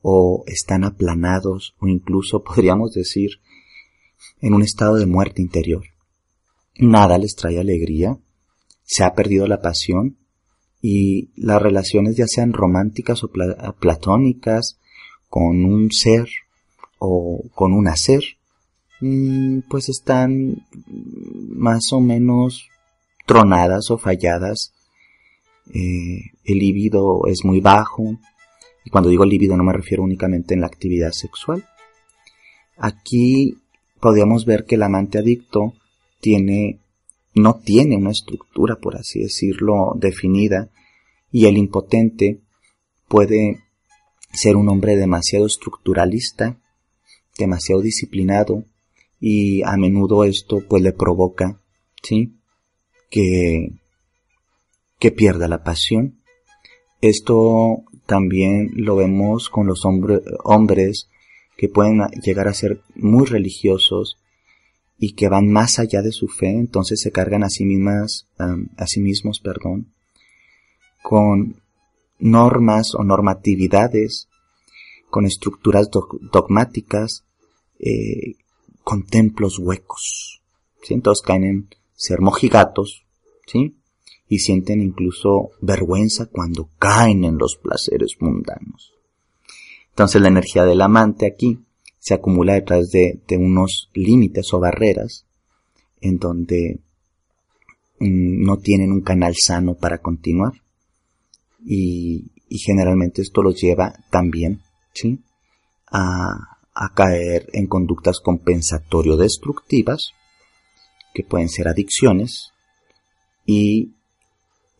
o 0.00 0.44
están 0.46 0.84
aplanados 0.84 1.74
o 1.80 1.88
incluso 1.88 2.42
podríamos 2.44 2.92
decir 2.92 3.40
en 4.40 4.54
un 4.54 4.62
estado 4.62 4.96
de 4.96 5.06
muerte 5.06 5.42
interior. 5.42 5.84
Nada 6.76 7.18
les 7.18 7.34
trae 7.34 7.58
alegría, 7.58 8.18
se 8.82 9.04
ha 9.04 9.14
perdido 9.14 9.46
la 9.46 9.60
pasión 9.60 10.18
y 10.80 11.30
las 11.36 11.62
relaciones 11.62 12.16
ya 12.16 12.26
sean 12.26 12.52
románticas 12.52 13.24
o 13.24 13.30
platónicas 13.80 14.78
con 15.28 15.64
un 15.64 15.90
ser 15.90 16.28
o 16.98 17.42
con 17.54 17.72
un 17.72 17.88
hacer, 17.88 18.22
mm, 19.00 19.60
pues 19.68 19.88
están 19.88 20.66
más 21.48 21.92
o 21.92 22.00
menos 22.00 22.68
tronadas 23.26 23.90
o 23.90 23.98
falladas 23.98 24.74
eh, 25.72 26.32
el 26.44 26.58
líbido 26.58 27.26
es 27.26 27.44
muy 27.44 27.60
bajo, 27.60 28.18
y 28.84 28.90
cuando 28.90 29.08
digo 29.08 29.24
líbido 29.24 29.56
no 29.56 29.64
me 29.64 29.72
refiero 29.72 30.02
únicamente 30.02 30.54
en 30.54 30.60
la 30.60 30.66
actividad 30.66 31.12
sexual. 31.12 31.64
Aquí 32.76 33.56
podríamos 34.04 34.44
ver 34.44 34.66
que 34.66 34.74
el 34.74 34.82
amante 34.82 35.16
adicto 35.16 35.72
tiene, 36.20 36.78
no 37.34 37.54
tiene 37.54 37.96
una 37.96 38.10
estructura, 38.10 38.76
por 38.76 38.96
así 38.96 39.20
decirlo, 39.20 39.94
definida, 39.96 40.68
y 41.32 41.46
el 41.46 41.56
impotente 41.56 42.42
puede 43.08 43.60
ser 44.30 44.56
un 44.56 44.68
hombre 44.68 44.96
demasiado 44.96 45.46
estructuralista, 45.46 46.58
demasiado 47.38 47.80
disciplinado, 47.80 48.66
y 49.20 49.62
a 49.62 49.74
menudo 49.78 50.24
esto 50.24 50.60
pues 50.68 50.82
le 50.82 50.92
provoca, 50.92 51.58
¿sí? 52.02 52.34
Que 53.10 53.70
que 54.98 55.12
pierda 55.12 55.48
la 55.48 55.64
pasión. 55.64 56.20
Esto 57.00 57.84
también 58.04 58.70
lo 58.74 58.96
vemos 58.96 59.48
con 59.48 59.66
los 59.66 59.86
hombres 59.86 61.08
que 61.56 61.68
pueden 61.68 62.02
llegar 62.22 62.48
a 62.48 62.54
ser 62.54 62.82
muy 62.94 63.26
religiosos 63.26 64.18
y 64.98 65.14
que 65.14 65.28
van 65.28 65.50
más 65.50 65.78
allá 65.78 66.02
de 66.02 66.12
su 66.12 66.28
fe, 66.28 66.50
entonces 66.50 67.00
se 67.00 67.12
cargan 67.12 67.42
a 67.42 67.50
sí 67.50 67.64
mismas, 67.64 68.28
a 68.38 68.86
sí 68.86 69.00
mismos, 69.00 69.40
perdón, 69.40 69.92
con 71.02 71.60
normas 72.18 72.94
o 72.94 73.04
normatividades, 73.04 74.28
con 75.10 75.26
estructuras 75.26 75.90
dogmáticas, 75.90 77.24
eh, 77.78 78.36
con 78.82 79.04
templos 79.04 79.58
huecos. 79.58 80.42
¿sí? 80.82 80.94
Entonces 80.94 81.24
caen 81.24 81.44
en 81.44 81.68
ser 81.94 82.20
mojigatos, 82.20 83.04
¿sí? 83.46 83.76
y 84.28 84.38
sienten 84.38 84.80
incluso 84.80 85.50
vergüenza 85.60 86.26
cuando 86.26 86.70
caen 86.78 87.24
en 87.24 87.38
los 87.38 87.56
placeres 87.56 88.16
mundanos. 88.20 88.92
Entonces 89.94 90.20
la 90.20 90.26
energía 90.26 90.64
del 90.64 90.82
amante 90.82 91.24
aquí 91.24 91.60
se 92.00 92.14
acumula 92.14 92.54
detrás 92.54 92.90
de, 92.90 93.22
unos 93.38 93.90
límites 93.94 94.52
o 94.52 94.58
barreras 94.58 95.24
en 96.00 96.18
donde 96.18 96.80
mm, 98.00 98.44
no 98.44 98.56
tienen 98.56 98.90
un 98.90 99.02
canal 99.02 99.36
sano 99.40 99.76
para 99.76 99.98
continuar 99.98 100.54
y, 101.64 102.32
generalmente 102.48 103.22
esto 103.22 103.40
los 103.40 103.60
lleva 103.60 103.94
también 104.10 104.62
¿sí? 104.92 105.20
a, 105.90 106.58
a 106.74 106.94
caer 106.94 107.48
en 107.52 107.68
conductas 107.68 108.18
compensatorio 108.18 109.16
destructivas 109.16 110.10
que 111.14 111.22
pueden 111.22 111.48
ser 111.48 111.68
adicciones 111.68 112.52
y 113.46 113.94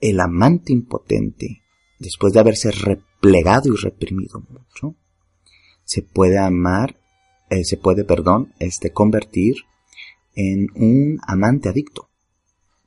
el 0.00 0.18
amante 0.20 0.72
impotente, 0.72 1.62
después 2.00 2.32
de 2.32 2.40
haberse 2.40 2.70
replegado 2.72 3.72
y 3.72 3.76
reprimido 3.76 4.40
mucho, 4.40 4.96
se 5.84 6.02
puede 6.02 6.38
amar, 6.38 6.96
eh, 7.50 7.64
se 7.64 7.76
puede, 7.76 8.04
perdón, 8.04 8.52
este, 8.58 8.90
convertir 8.90 9.56
en 10.34 10.68
un 10.74 11.20
amante 11.26 11.68
adicto. 11.68 12.08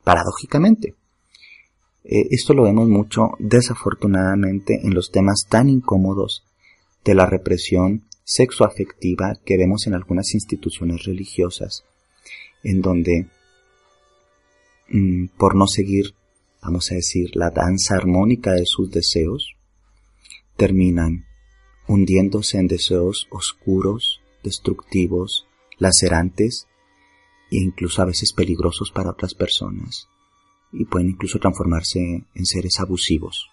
Paradójicamente. 0.03 0.95
Eh, 2.03 2.27
esto 2.31 2.53
lo 2.53 2.63
vemos 2.63 2.87
mucho, 2.87 3.31
desafortunadamente, 3.39 4.81
en 4.83 4.93
los 4.93 5.11
temas 5.11 5.45
tan 5.49 5.69
incómodos 5.69 6.43
de 7.03 7.15
la 7.15 7.25
represión 7.25 8.03
sexoafectiva 8.23 9.35
que 9.45 9.57
vemos 9.57 9.87
en 9.87 9.93
algunas 9.93 10.33
instituciones 10.33 11.03
religiosas, 11.03 11.83
en 12.63 12.81
donde, 12.81 13.27
mm, 14.89 15.27
por 15.37 15.55
no 15.55 15.67
seguir 15.67 16.13
vamos 16.67 16.91
a 16.91 16.95
decir, 16.95 17.29
la 17.33 17.49
danza 17.49 17.95
armónica 17.95 18.51
de 18.51 18.65
sus 18.65 18.91
deseos, 18.91 19.55
terminan 20.57 21.25
hundiéndose 21.87 22.57
en 22.57 22.67
deseos 22.67 23.27
oscuros, 23.29 24.21
destructivos, 24.43 25.47
lacerantes 25.77 26.67
e 27.51 27.57
incluso 27.57 28.01
a 28.01 28.05
veces 28.05 28.33
peligrosos 28.33 28.91
para 28.91 29.11
otras 29.11 29.33
personas 29.33 30.07
y 30.71 30.85
pueden 30.85 31.09
incluso 31.09 31.39
transformarse 31.39 32.25
en 32.33 32.45
seres 32.45 32.79
abusivos. 32.79 33.49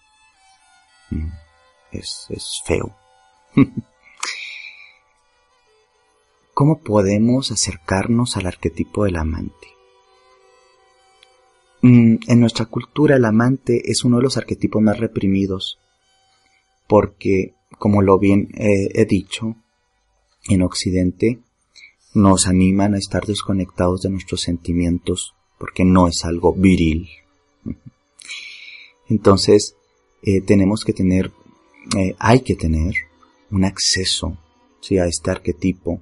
Mm, 1.11 1.29
es, 1.91 2.25
es 2.29 2.61
feo. 2.65 2.95
¿Cómo 6.53 6.79
podemos 6.79 7.51
acercarnos 7.51 8.37
al 8.37 8.47
arquetipo 8.47 9.03
del 9.05 9.17
amante? 9.17 9.67
Mm, 11.81 12.15
en 12.27 12.39
nuestra 12.39 12.65
cultura 12.65 13.17
el 13.17 13.25
amante 13.25 13.91
es 13.91 14.03
uno 14.03 14.17
de 14.17 14.23
los 14.23 14.37
arquetipos 14.37 14.81
más 14.81 14.97
reprimidos 14.99 15.79
porque, 16.87 17.55
como 17.77 18.01
lo 18.01 18.17
bien 18.19 18.49
eh, 18.55 18.89
he 18.93 19.05
dicho, 19.05 19.55
en 20.47 20.61
Occidente 20.61 21.39
nos 22.13 22.47
animan 22.47 22.93
a 22.93 22.97
estar 22.97 23.25
desconectados 23.25 24.01
de 24.01 24.09
nuestros 24.09 24.41
sentimientos 24.41 25.35
porque 25.57 25.83
no 25.83 26.07
es 26.07 26.23
algo 26.23 26.53
viril. 26.53 27.09
Entonces, 29.09 29.75
eh, 30.21 30.41
tenemos 30.41 30.83
que 30.83 30.93
tener, 30.93 31.31
eh, 31.97 32.15
hay 32.19 32.41
que 32.41 32.55
tener 32.55 32.93
un 33.51 33.65
acceso 33.65 34.37
a 34.91 35.07
este 35.07 35.31
arquetipo 35.31 35.99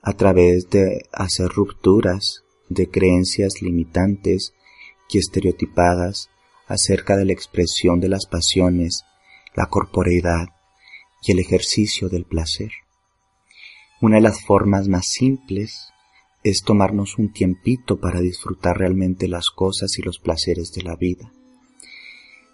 a 0.00 0.14
través 0.14 0.70
de 0.70 1.06
hacer 1.12 1.48
rupturas 1.48 2.44
de 2.70 2.88
creencias 2.88 3.60
limitantes 3.60 4.54
y 5.10 5.18
estereotipadas 5.18 6.30
acerca 6.66 7.16
de 7.16 7.26
la 7.26 7.34
expresión 7.34 8.00
de 8.00 8.08
las 8.08 8.26
pasiones, 8.26 9.02
la 9.54 9.66
corporeidad 9.66 10.48
y 11.22 11.32
el 11.32 11.38
ejercicio 11.38 12.08
del 12.08 12.24
placer. 12.24 12.70
Una 14.00 14.16
de 14.16 14.22
las 14.22 14.42
formas 14.42 14.88
más 14.88 15.06
simples 15.08 15.88
es 16.42 16.62
tomarnos 16.62 17.18
un 17.18 17.32
tiempito 17.32 17.98
para 17.98 18.20
disfrutar 18.20 18.78
realmente 18.78 19.26
las 19.26 19.50
cosas 19.50 19.98
y 19.98 20.02
los 20.02 20.18
placeres 20.18 20.72
de 20.72 20.82
la 20.82 20.94
vida. 20.94 21.32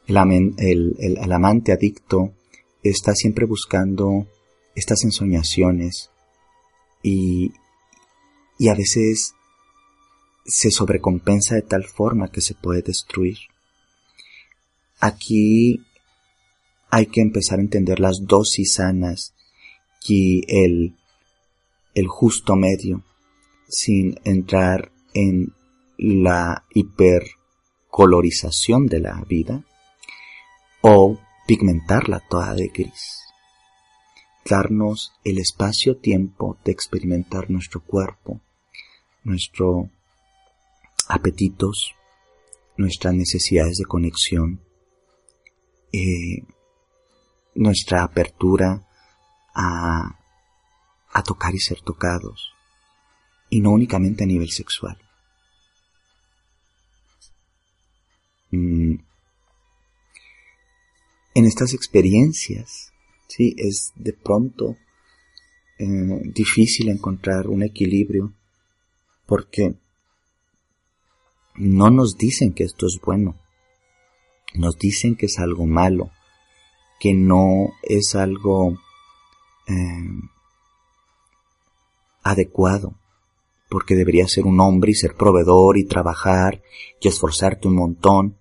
El, 0.07 1.33
amante 1.33 1.73
adicto 1.73 2.33
está 2.83 3.15
siempre 3.15 3.47
buscando 3.47 4.27
estas 4.75 5.05
ensoñaciones 5.05 6.11
y, 7.03 7.53
y 8.59 8.69
a 8.69 8.75
veces 8.75 9.35
se 10.45 10.71
sobrecompensa 10.71 11.55
de 11.55 11.63
tal 11.63 11.85
forma 11.85 12.31
que 12.31 12.41
se 12.41 12.55
puede 12.55 12.83
destruir. 12.83 13.39
Aquí 15.01 15.85
hay 16.95 17.07
que 17.07 17.23
empezar 17.23 17.59
a 17.59 17.63
entender 17.63 18.01
las 18.01 18.27
dosis 18.27 18.75
sanas 18.75 19.35
y 20.07 20.43
el, 20.47 20.95
el 21.95 22.07
justo 22.07 22.55
medio 22.55 23.03
sin 23.67 24.21
entrar 24.25 24.93
en 25.15 25.55
la 25.97 26.67
hipercolorización 26.75 28.89
de 28.89 29.01
la 29.01 29.25
vida 29.27 29.65
o 30.83 31.19
pigmentarla 31.47 32.23
toda 32.29 32.55
de 32.55 32.69
gris. 32.69 33.21
Darnos 34.45 35.15
el 35.25 35.39
espacio-tiempo 35.39 36.59
de 36.63 36.73
experimentar 36.73 37.51
nuestro 37.51 37.83
cuerpo, 37.83 38.43
nuestro 39.25 39.89
apetitos, 41.09 41.95
nuestras 42.77 43.15
necesidades 43.15 43.79
de 43.79 43.87
conexión, 43.87 44.61
eh, 45.95 46.43
nuestra 47.55 48.03
apertura 48.03 48.87
a, 49.55 50.19
a 51.13 51.23
tocar 51.23 51.55
y 51.55 51.59
ser 51.59 51.81
tocados, 51.81 52.53
y 53.51 53.61
no 53.61 53.71
únicamente 53.71 54.25
a 54.25 54.27
nivel 54.27 54.51
sexual. 54.51 54.99
Mm. 58.51 58.97
En 61.35 61.47
estas 61.47 61.73
experiencias, 61.73 62.93
sí, 63.27 63.55
es 63.57 63.93
de 63.97 64.13
pronto 64.13 64.77
eh, 65.79 65.87
difícil 66.35 66.91
encontrar 66.91 67.49
un 67.49 67.63
equilibrio 67.63 68.35
porque 69.27 69.75
no 71.55 71.91
nos 71.91 72.19
dicen 72.19 72.53
que 72.53 72.65
esto 72.65 72.87
es 72.87 73.01
bueno, 73.03 73.41
nos 74.55 74.77
dicen 74.79 75.17
que 75.17 75.27
es 75.27 75.39
algo 75.39 75.67
malo, 75.67 76.11
que 77.03 77.15
no 77.15 77.73
es 77.83 78.15
algo 78.15 78.79
eh, 79.67 80.21
adecuado, 82.23 82.95
porque 83.69 83.97
deberías 83.97 84.31
ser 84.31 84.45
un 84.45 84.61
hombre 84.61 84.93
y 84.93 84.95
ser 84.95 85.17
proveedor 85.17 85.79
y 85.79 85.85
trabajar 85.85 86.63
y 87.01 87.09
esforzarte 87.09 87.67
un 87.67 87.75
montón, 87.75 88.39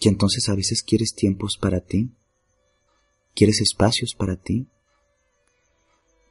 y 0.00 0.08
entonces 0.08 0.48
a 0.48 0.54
veces 0.54 0.82
quieres 0.82 1.14
tiempos 1.14 1.58
para 1.60 1.80
ti, 1.80 2.10
quieres 3.34 3.60
espacios 3.60 4.14
para 4.14 4.36
ti. 4.36 4.66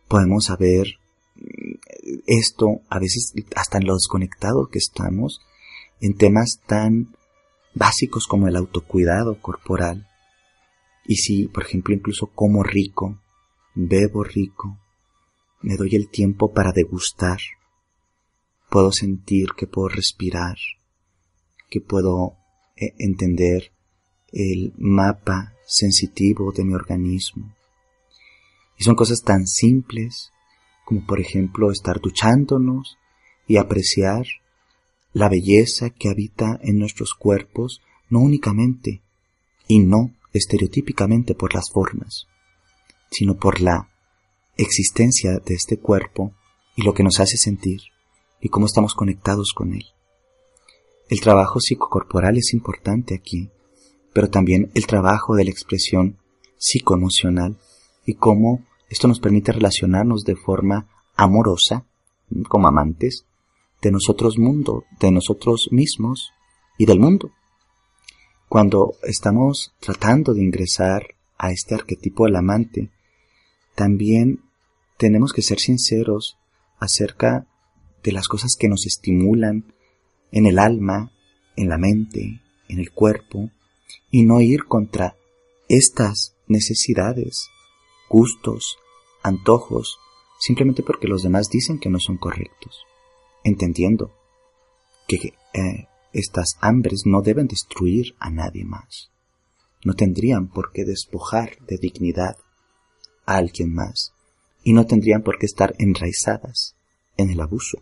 Podemos 0.07 0.45
saber 0.45 0.87
mm, 1.35 2.21
esto 2.25 2.81
a 2.89 2.97
veces 2.97 3.31
hasta 3.55 3.77
en 3.77 3.85
lo 3.85 3.93
desconectado 3.93 4.69
que 4.71 4.79
estamos, 4.79 5.39
en 6.01 6.17
temas 6.17 6.61
tan 6.65 7.15
básicos 7.75 8.25
como 8.25 8.47
el 8.47 8.55
autocuidado 8.55 9.39
corporal. 9.39 10.07
Y 11.05 11.17
si, 11.17 11.47
por 11.47 11.63
ejemplo, 11.63 11.93
incluso 11.93 12.27
como 12.27 12.63
rico, 12.63 13.19
bebo 13.75 14.23
rico, 14.23 14.79
me 15.61 15.75
doy 15.75 15.95
el 15.95 16.09
tiempo 16.09 16.53
para 16.53 16.71
degustar, 16.71 17.39
puedo 18.69 18.91
sentir 18.91 19.49
que 19.57 19.67
puedo 19.67 19.89
respirar, 19.89 20.57
que 21.69 21.81
puedo 21.81 22.37
eh, 22.75 22.93
entender 22.97 23.71
el 24.31 24.73
mapa 24.77 25.53
sensitivo 25.65 26.51
de 26.51 26.63
mi 26.63 26.73
organismo. 26.73 27.55
Y 28.77 28.83
son 28.83 28.95
cosas 28.95 29.21
tan 29.23 29.47
simples 29.47 30.31
como 30.85 31.05
por 31.05 31.19
ejemplo 31.19 31.71
estar 31.71 31.99
duchándonos 32.01 32.97
y 33.47 33.57
apreciar 33.57 34.25
la 35.13 35.29
belleza 35.29 35.89
que 35.91 36.09
habita 36.09 36.59
en 36.61 36.79
nuestros 36.79 37.13
cuerpos 37.13 37.81
no 38.09 38.19
únicamente 38.19 39.01
y 39.67 39.79
no 39.79 40.11
estereotípicamente 40.33 41.35
por 41.35 41.53
las 41.53 41.69
formas, 41.71 42.27
sino 43.11 43.35
por 43.35 43.61
la 43.61 43.89
existencia 44.57 45.39
de 45.39 45.53
este 45.53 45.77
cuerpo 45.77 46.33
y 46.75 46.83
lo 46.83 46.93
que 46.93 47.03
nos 47.03 47.19
hace 47.19 47.37
sentir 47.37 47.81
y 48.41 48.49
cómo 48.49 48.65
estamos 48.65 48.93
conectados 48.93 49.53
con 49.55 49.73
él. 49.73 49.85
El 51.09 51.21
trabajo 51.21 51.59
psicocorporal 51.59 52.37
es 52.37 52.53
importante 52.53 53.15
aquí, 53.15 53.51
pero 54.13 54.29
también 54.29 54.71
el 54.73 54.87
trabajo 54.87 55.35
de 55.35 55.45
la 55.45 55.51
expresión 55.51 56.17
psicoemocional 56.57 57.57
y 58.05 58.15
cómo 58.15 58.65
esto 58.89 59.07
nos 59.07 59.19
permite 59.19 59.51
relacionarnos 59.51 60.23
de 60.23 60.35
forma 60.35 60.87
amorosa, 61.15 61.85
como 62.47 62.67
amantes, 62.67 63.25
de 63.81 63.91
nosotros 63.91 64.37
mundo, 64.37 64.85
de 64.99 65.11
nosotros 65.11 65.69
mismos 65.71 66.31
y 66.77 66.85
del 66.85 66.99
mundo. 66.99 67.31
Cuando 68.53 68.93
estamos 69.01 69.73
tratando 69.79 70.35
de 70.35 70.43
ingresar 70.43 71.15
a 71.39 71.49
este 71.49 71.73
arquetipo 71.73 72.25
del 72.25 72.35
amante, 72.35 72.91
también 73.73 74.43
tenemos 74.99 75.33
que 75.33 75.41
ser 75.41 75.59
sinceros 75.59 76.37
acerca 76.77 77.47
de 78.03 78.11
las 78.11 78.27
cosas 78.27 78.55
que 78.55 78.69
nos 78.69 78.85
estimulan 78.85 79.73
en 80.31 80.45
el 80.45 80.59
alma, 80.59 81.11
en 81.55 81.67
la 81.67 81.79
mente, 81.79 82.43
en 82.69 82.77
el 82.77 82.91
cuerpo, 82.91 83.49
y 84.11 84.21
no 84.21 84.39
ir 84.39 84.65
contra 84.65 85.15
estas 85.67 86.35
necesidades, 86.45 87.47
gustos, 88.07 88.77
antojos, 89.23 89.97
simplemente 90.39 90.83
porque 90.83 91.07
los 91.07 91.23
demás 91.23 91.49
dicen 91.49 91.79
que 91.79 91.89
no 91.89 91.99
son 91.99 92.17
correctos 92.17 92.85
entendiendo 93.43 94.11
que 95.07 95.33
eh, 95.53 95.87
estas 96.13 96.57
hambres 96.61 97.03
no 97.05 97.21
deben 97.21 97.47
destruir 97.47 98.15
a 98.19 98.29
nadie 98.29 98.63
más. 98.63 99.11
No 99.83 99.93
tendrían 99.95 100.47
por 100.47 100.71
qué 100.71 100.85
despojar 100.85 101.57
de 101.67 101.77
dignidad 101.77 102.37
a 103.25 103.37
alguien 103.37 103.73
más 103.73 104.13
y 104.63 104.73
no 104.73 104.85
tendrían 104.85 105.23
por 105.23 105.37
qué 105.37 105.45
estar 105.45 105.75
enraizadas 105.77 106.75
en 107.17 107.29
el 107.29 107.41
abuso. 107.41 107.79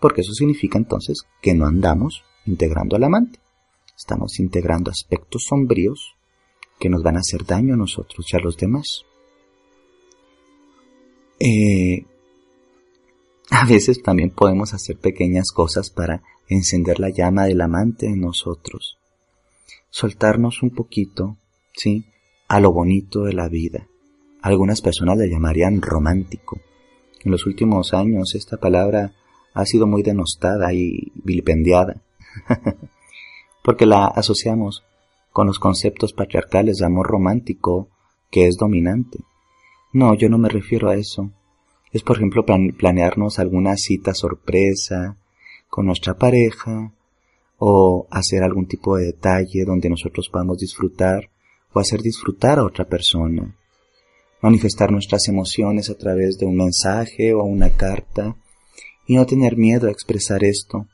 Porque 0.00 0.22
eso 0.22 0.32
significa 0.32 0.78
entonces 0.78 1.22
que 1.42 1.54
no 1.54 1.66
andamos 1.66 2.22
integrando 2.46 2.96
al 2.96 3.04
amante. 3.04 3.40
Estamos 3.96 4.38
integrando 4.38 4.90
aspectos 4.90 5.44
sombríos 5.48 6.16
que 6.78 6.88
nos 6.88 7.02
van 7.02 7.16
a 7.16 7.20
hacer 7.20 7.44
daño 7.44 7.74
a 7.74 7.78
nosotros 7.78 8.26
y 8.30 8.36
a 8.36 8.40
los 8.40 8.56
demás. 8.56 9.02
Eh, 11.38 12.06
a 13.50 13.66
veces 13.66 14.02
también 14.02 14.30
podemos 14.30 14.74
hacer 14.74 14.98
pequeñas 14.98 15.50
cosas 15.52 15.90
para 15.90 16.22
encender 16.48 17.00
la 17.00 17.10
llama 17.10 17.44
del 17.44 17.60
amante 17.60 18.06
en 18.06 18.20
nosotros. 18.20 18.98
soltarnos 19.90 20.62
un 20.62 20.70
poquito, 20.70 21.38
¿sí? 21.74 22.04
A 22.48 22.60
lo 22.60 22.70
bonito 22.72 23.22
de 23.22 23.32
la 23.32 23.48
vida. 23.48 23.86
Algunas 24.42 24.82
personas 24.82 25.16
le 25.16 25.30
llamarían 25.30 25.80
romántico. 25.80 26.60
En 27.24 27.32
los 27.32 27.46
últimos 27.46 27.94
años 27.94 28.34
esta 28.34 28.58
palabra 28.58 29.14
ha 29.54 29.64
sido 29.64 29.86
muy 29.86 30.02
denostada 30.02 30.72
y 30.74 31.12
vilipendiada, 31.14 32.02
porque 33.64 33.86
la 33.86 34.06
asociamos 34.06 34.84
con 35.32 35.46
los 35.46 35.58
conceptos 35.58 36.12
patriarcales 36.12 36.76
de 36.76 36.86
amor 36.86 37.06
romántico 37.06 37.88
que 38.30 38.46
es 38.46 38.56
dominante. 38.56 39.20
No, 39.92 40.14
yo 40.14 40.28
no 40.28 40.36
me 40.36 40.50
refiero 40.50 40.90
a 40.90 40.96
eso. 40.96 41.30
Es, 41.90 42.02
por 42.02 42.16
ejemplo, 42.16 42.44
planearnos 42.44 43.38
alguna 43.38 43.76
cita 43.76 44.12
sorpresa 44.12 45.16
con 45.76 45.84
nuestra 45.84 46.14
pareja 46.14 46.90
o 47.58 48.06
hacer 48.10 48.42
algún 48.42 48.66
tipo 48.66 48.96
de 48.96 49.08
detalle 49.12 49.66
donde 49.66 49.90
nosotros 49.90 50.30
podamos 50.32 50.56
disfrutar 50.56 51.28
o 51.70 51.78
hacer 51.78 52.00
disfrutar 52.00 52.58
a 52.58 52.64
otra 52.64 52.86
persona. 52.86 53.54
Manifestar 54.40 54.90
nuestras 54.90 55.28
emociones 55.28 55.90
a 55.90 55.98
través 55.98 56.38
de 56.38 56.46
un 56.46 56.56
mensaje 56.56 57.34
o 57.34 57.42
una 57.42 57.76
carta 57.76 58.34
y 59.06 59.16
no 59.16 59.26
tener 59.26 59.58
miedo 59.58 59.86
a 59.86 59.90
expresar 59.90 60.44
esto 60.44 60.86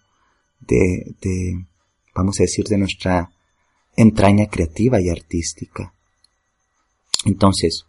de, 0.59 1.15
de 1.21 1.65
vamos 2.13 2.41
a 2.41 2.43
decir, 2.43 2.65
de 2.67 2.79
nuestra 2.79 3.31
entraña 3.95 4.47
creativa 4.49 5.01
y 5.01 5.11
artística. 5.11 5.95
Entonces, 7.25 7.87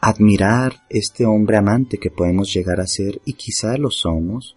admirar 0.00 0.84
este 0.90 1.26
hombre 1.26 1.56
amante 1.56 1.98
que 1.98 2.12
podemos 2.12 2.54
llegar 2.54 2.78
a 2.78 2.86
ser 2.86 3.20
y 3.24 3.32
quizá 3.32 3.76
lo 3.78 3.90
somos, 3.90 4.56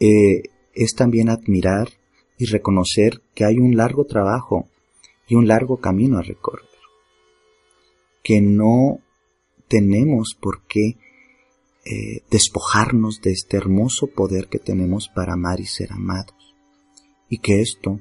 eh, 0.00 0.42
es 0.74 0.94
también 0.94 1.28
admirar 1.28 1.88
y 2.38 2.46
reconocer 2.46 3.22
que 3.34 3.44
hay 3.44 3.58
un 3.58 3.76
largo 3.76 4.04
trabajo 4.04 4.68
y 5.26 5.34
un 5.34 5.48
largo 5.48 5.78
camino 5.78 6.18
a 6.18 6.22
recorrer, 6.22 6.68
que 8.22 8.40
no 8.40 9.00
tenemos 9.68 10.36
por 10.40 10.62
qué 10.66 10.96
eh, 11.84 12.22
despojarnos 12.30 13.20
de 13.22 13.32
este 13.32 13.56
hermoso 13.56 14.08
poder 14.08 14.48
que 14.48 14.58
tenemos 14.58 15.08
para 15.08 15.32
amar 15.32 15.60
y 15.60 15.66
ser 15.66 15.92
amados, 15.92 16.54
y 17.28 17.38
que 17.38 17.60
esto, 17.60 18.00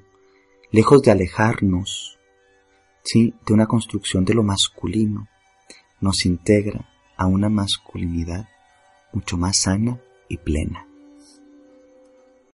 lejos 0.71 1.01
de 1.01 1.11
alejarnos, 1.11 2.19
sí, 3.03 3.33
de 3.45 3.53
una 3.53 3.67
construcción 3.67 4.25
de 4.25 4.33
lo 4.33 4.43
masculino, 4.43 5.27
nos 6.01 6.25
integra 6.25 6.89
a 7.17 7.27
una 7.27 7.49
masculinidad 7.49 8.49
mucho 9.13 9.37
más 9.37 9.59
sana 9.59 10.01
y 10.27 10.37
plena. 10.37 10.87